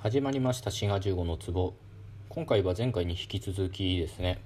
[0.00, 1.74] 始まりました「滋賀15の壺」
[2.30, 4.40] 今回は前回に引き続きですね。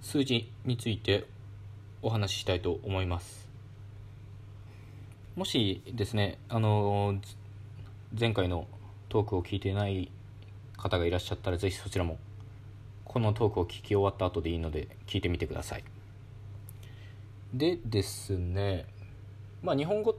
[0.00, 1.26] 数字について
[2.02, 3.48] お話ししたいと思います。
[5.36, 7.20] もしですねあの
[8.18, 8.66] 前回の
[9.08, 10.10] トークを聞いてない
[10.76, 12.18] 方がいらっしゃったらぜひそちらも
[13.04, 15.84] このトークを聞き終わった後でいいので聞いてみてください。
[17.54, 18.86] でですね
[19.62, 20.14] まあ日本語っ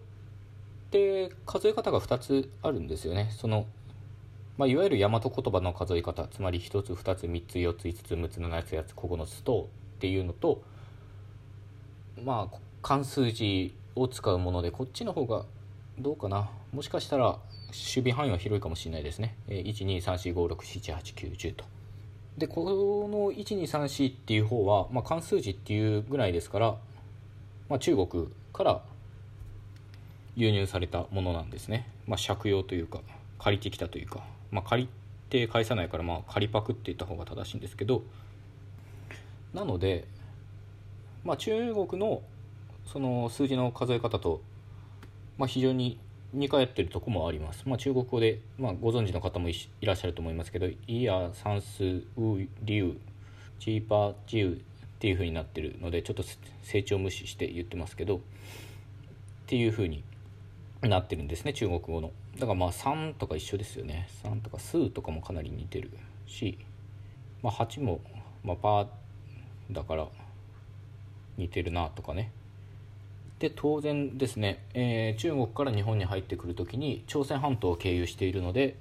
[0.92, 3.32] て数え方が2つあるんですよね。
[3.32, 3.68] その
[4.58, 10.62] まあ、いわゆる大和言葉の数え方つまり1つ2つ3つ4つ5つ6つ7つ8つ9つとっていうのと
[12.24, 15.46] まあ漢数字を使うものでこっちの方が
[16.00, 16.50] どうかな。
[16.74, 17.38] もしかしたら
[17.68, 19.36] 守備範囲は広いかもしれないですね。
[19.48, 21.66] 12345678910と。
[22.38, 26.76] でこの1234っていう方は、まあ、漢数字っていうぐらいですから、
[27.70, 28.82] まあ、中国から
[30.36, 33.02] 輸入されたものなんですね、まあ、借用というか
[33.38, 34.24] 借りてきたというか。
[34.52, 34.90] まあ、借り
[35.30, 38.04] て返さないから、まあ、借りパクって言った方が正しいんですけど
[39.54, 40.06] なので、
[41.24, 42.22] まあ、中国の
[42.86, 44.42] その数字の数え方と、
[45.38, 45.98] まあ、非常に
[46.34, 47.64] 似通ってるとこもあります。
[47.66, 52.04] まあ、中国語で、まあ、ご存知の方もいらっしゃると思いますけど「イヤ算数ウ
[52.64, 52.98] リュウ
[53.60, 54.60] チーパージュウ」っ
[55.00, 56.24] ていうふうになってるのでちょっと
[56.64, 58.20] 成長無視して言ってますけどっ
[59.48, 60.04] ていうふうに
[60.82, 64.08] なってるんですね中国語のだからまあ3とか一緒ですよね。
[64.24, 65.92] 3とか数とかもかなり似てる
[66.26, 66.58] し、
[67.44, 68.00] まあ、8も、
[68.44, 68.88] まあ、パー
[69.72, 70.08] だから
[71.38, 72.32] 似てるなとかね。
[73.40, 78.76] で当然ですね、えー、中国から日本に入ってくる時に朝鮮半島を経由しているので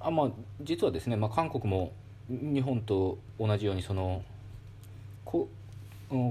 [0.00, 0.30] あまあ
[0.60, 1.92] 実はですね、まあ、韓国も
[2.28, 4.24] 日本と同じようにその
[5.24, 5.48] こ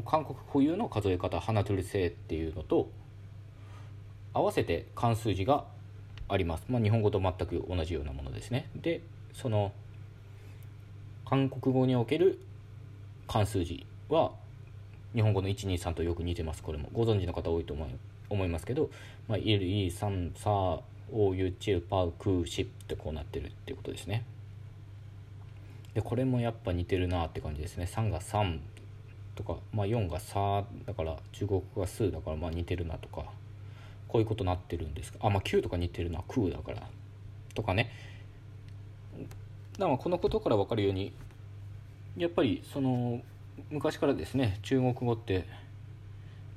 [0.05, 2.89] 韓国固有の数え方花取り制っていうのと
[4.33, 5.63] 合わせて漢数字が
[6.27, 8.69] あります、まあ、日本語と全く同じようなものですね。
[8.75, 9.01] で
[9.33, 9.71] その
[11.25, 12.39] 韓国語における
[13.27, 14.31] 漢数字は
[15.13, 16.61] 日本語の123とよく似てます。
[16.61, 16.89] これも。
[16.93, 17.89] ご存知の方多いと思い
[18.30, 18.89] 思いますけど、
[19.27, 20.81] まあ、1、2、3、4、
[21.11, 24.23] 5、6、8、9、10ってこうなってるっていうことですね。
[25.93, 27.85] でこれもやっぱ似てるなって感じですね。
[27.85, 28.59] 3が3
[29.35, 33.25] とか、まあ、4が「さ」だから中国語が「数」だからまあ似てるなとか。
[34.15, 35.20] こういうことなってるんですか？
[35.23, 36.87] あまあ9とか似てるのは空だから。
[37.53, 37.92] とかね。
[39.77, 41.11] だからこのことから分かるように
[42.15, 43.21] やっぱりその
[43.70, 45.45] 昔からですね中国語って、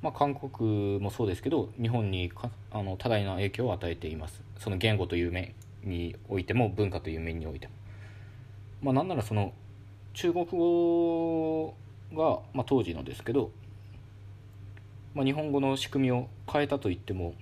[0.01, 2.31] まあ、韓国もそうですけど日本に
[2.71, 4.41] あの多大な影響を与えています。
[4.57, 5.53] その言語という面
[5.83, 7.73] においても文化という面においても。
[8.81, 9.51] まあなんならその
[10.13, 11.75] 中国語
[12.13, 13.51] が、まあ、当時のですけど、
[15.13, 17.33] まあ、日本語の仕組みを変えたと言っても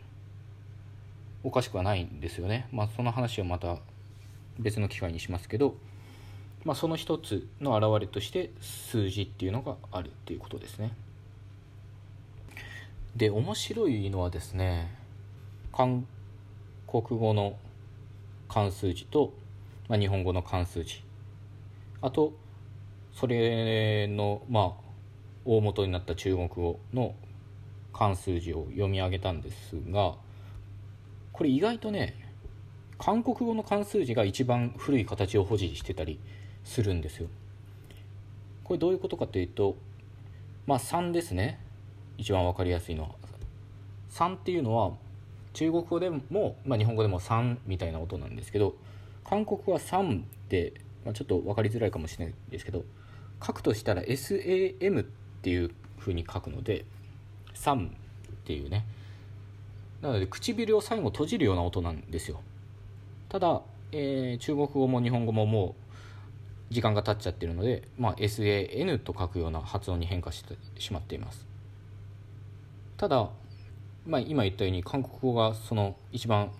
[1.47, 2.67] おかしくはないんですよね。
[2.73, 3.77] まあ、その話をまた
[4.59, 5.75] 別の機会にしますけど、
[6.65, 10.91] まあ、その一つの表れとして数字っていうのがあるっていうことですね。
[13.15, 14.93] で面白いのはですね
[15.71, 16.05] 韓
[16.85, 17.55] 国語の
[18.49, 19.31] 漢数字と、
[19.87, 21.01] まあ、日本語の漢数字
[22.01, 22.33] あと
[23.13, 24.71] それのまあ
[25.45, 27.15] 大元になった中国語の
[27.93, 30.15] 漢数字を読み上げたんですが
[31.37, 32.15] これ意外とね
[32.97, 36.19] 韓国語の漢数字が一番古い形を保持してたり
[36.63, 37.27] するんですよ。
[38.63, 39.75] これどういうことかというと
[40.65, 41.59] まあ3ですね。
[42.17, 43.09] 一番分かりやすいのは。
[44.09, 44.93] 3っていうのは
[45.53, 48.75] 中国語でも、まあ、日本語でも3みたいな音なんですけど
[49.23, 50.73] 韓国語は3って、
[51.05, 52.83] まあ、ちょっと分かりづらいかもしれないですけど
[53.45, 55.03] 書くとしたら SAM っ
[55.43, 56.85] ていうふうに書くので
[57.53, 57.91] 3っ
[58.43, 58.85] ていうね。
[60.01, 62.41] なので唇を最後閉じるような音なんですよ。
[63.29, 65.75] ただ、えー、中国語も日本語もも
[66.69, 71.45] う時間が経っちゃってるので、まあ、SAN と書くような発音に変化してしまっています。
[72.97, 73.29] ただ、
[74.05, 76.51] まあ、今言ったように韓国語がその一番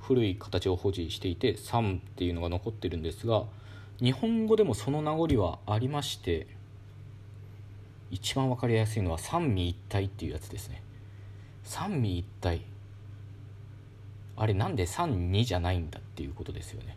[0.00, 3.44] 古い形を保持していて「サン」っていうのが残ってるんですが
[4.00, 6.46] 日本語でもその名残はありまして
[8.10, 10.82] 一番分かりやすいのは三位一体っていうやつですね。
[11.66, 12.62] 三位一体。
[14.36, 16.96] あれなんで32じゃないんだっていうことですよね。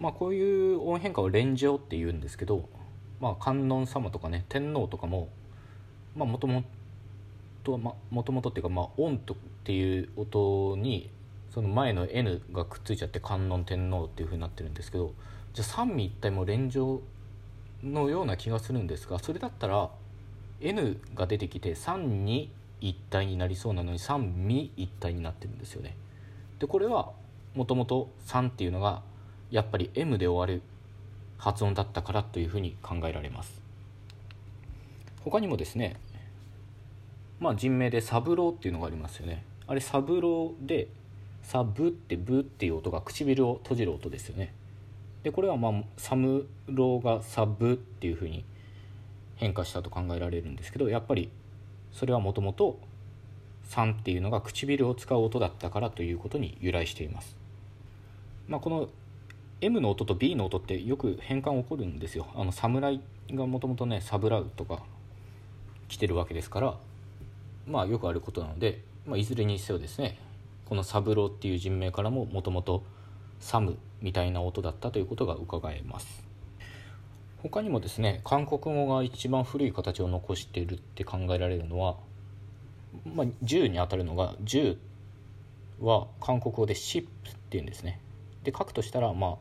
[0.00, 2.68] まあこういう音変化を連上っていうんですけど
[3.20, 5.28] まあ観音様とかね天皇とかも
[6.16, 6.64] まあもとも
[7.62, 11.08] ともともとっていうかまあ音とっていう音に
[11.54, 15.12] その前の N がくっついちゃって観音天皇っていうふうになってるんですけど
[15.52, 17.00] じゃあ三位一体も連上
[17.84, 19.90] のような気がするんですがそれだったら
[20.60, 22.50] N が出てきて3に
[22.82, 25.96] 一体になりそうなのに三位一体になってるんですよね。
[26.58, 27.12] でこれは
[27.54, 29.02] もともと3っていうのが
[29.50, 30.62] やっぱり M で終わる
[31.38, 33.62] 発音だったからというふうに考えられます。
[35.24, 35.96] 他にもですね
[37.38, 39.44] まあ人名でサブローっていうのがありますよね。
[39.68, 40.88] あれサブローで
[41.42, 44.52] サブってブっていう音が唇を閉じる音ですよね。
[45.22, 48.44] でこれはまあサムローがサブっていうふうに
[49.36, 51.30] 変化したと考えられるんですけどやっぱり
[51.92, 52.78] それはもともと
[53.68, 57.36] 3っていうのが唇を使う音だったからということに由来しています、
[58.48, 58.88] まあ、この
[59.60, 62.26] M の音と B の音ってよく変換起こるんですよ。
[62.34, 63.00] あの侍
[63.30, 64.82] がもともとねサブラウとか
[65.88, 66.74] 来てるわけですから
[67.68, 70.18] まあよくあることなので、まあ、いずれにせよですね
[70.68, 72.82] このサブローっていう人名からももともと
[73.38, 76.31] サムみたいな音だったということが伺えます。
[77.42, 81.96] 他にもですね韓国語が一番古い形を残しているって考えられるのは、
[83.14, 84.78] まあ、銃にあたるのが銃
[85.80, 87.98] は韓国語でシップっていうんですね。
[88.44, 89.36] で書くとしたらまあ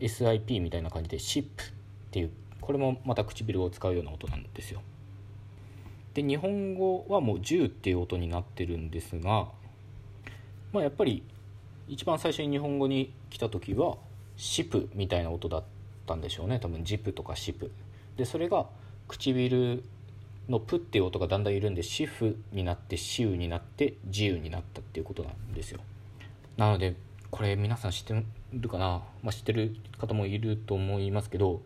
[0.00, 1.66] SIP みたいな感じでシップっ
[2.12, 4.80] ていうこれもまた唇を使うような音なんですよ。
[6.14, 9.48] で日本語はもう銃っていう音になってるんですが
[10.72, 11.24] まあやっぱり
[11.88, 13.96] 一番最初に日本語に来た時は
[14.36, 15.73] シップみたいな音だった。
[16.06, 16.58] たんでしょうね。
[16.58, 17.70] 多分ジプとかシプ。
[18.16, 18.66] でそれが
[19.08, 19.82] 唇
[20.48, 25.80] のプっていう音がだんだん緩んでシフになってシウになってジウになったっていうことなんですよ。
[26.56, 26.94] なので
[27.30, 31.62] これ皆さん知ってるかな、まあ、知ってる方もいると思いますけど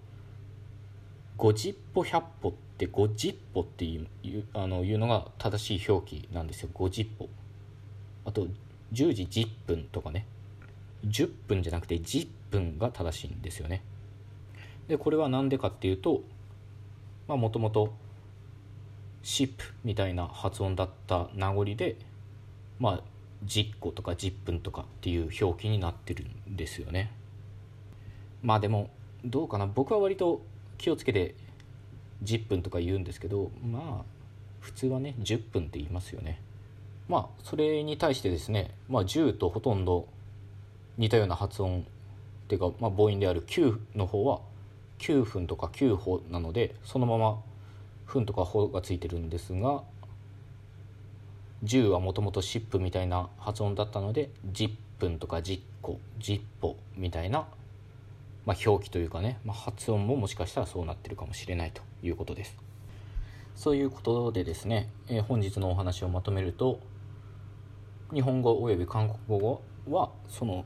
[1.36, 4.06] 50歩100歩って50歩っていう
[4.54, 6.70] あのいうのが正しい表記なんですよ。
[6.74, 7.28] 50歩
[8.24, 8.46] あと
[8.92, 10.26] 10時10分とかね。
[11.06, 13.82] 10分じゃなくて10分が正しいんですよね。
[14.88, 16.22] でこれは何でかっていうと
[17.28, 17.92] もともと
[19.22, 21.96] シップみたいな発音だった名残で
[22.78, 23.02] まあ
[23.44, 27.12] 10個とか10分とかっていう表記になってるんですよね。
[28.42, 28.90] まあでも
[29.24, 29.66] どうかな？
[29.66, 30.40] 僕は割と
[30.78, 31.34] 気をつけて
[32.24, 34.04] 10分とか言うんですけどまあ
[34.60, 36.40] 普通はね10分って言いますよね。
[37.08, 40.08] まあそれに対してですね、まあ、10とほとんど
[40.96, 41.82] 似たような発音っ
[42.48, 44.40] ていうか、まあ、母音である9の方は
[44.98, 47.40] 9分とか9歩なのでそのまま
[48.06, 49.82] 分とか歩がついてるんですが
[51.64, 57.46] 10はもともとシップみたいな発音だったので10分とか10個10歩みたいな、
[58.46, 62.56] まあ、表記というかね、まあ、発音ももしかしたらそうなってるかもしれないということです。
[63.56, 66.78] そういうことでですね、えー、本日のお話をまとめると
[68.14, 70.64] 日本語および韓国語はその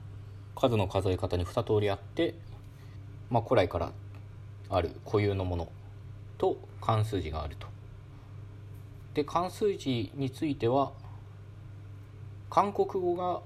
[0.54, 2.34] 数の数え方に2通りあって、
[3.30, 3.92] まあ、古来から
[4.72, 5.68] ある固有のもの
[6.38, 7.68] と漢数字があると。
[9.14, 10.92] で漢数字については
[12.48, 13.40] 韓国語が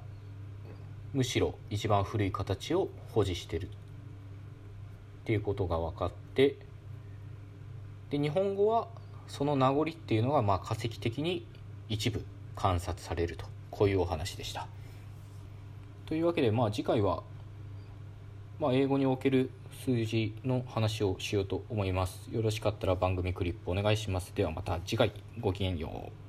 [1.12, 3.68] むしろ一番古い形を保持してるっ
[5.24, 6.56] ていうことが分かって
[8.10, 8.86] で日本語は
[9.26, 11.44] その名残っていうのがまあ化石的に
[11.88, 12.24] 一部
[12.54, 14.68] 観察されるとこういうお話でした。
[16.06, 17.24] というわけでまあ次回は、
[18.60, 19.50] まあ、英語における
[19.84, 22.28] 数字の話をしようと思います。
[22.32, 24.32] よろしかったら番組クリップお願いします。
[24.34, 26.25] ではまた次回ごきげんよう。